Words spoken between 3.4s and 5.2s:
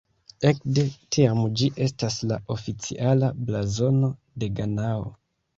blazono de Ganao.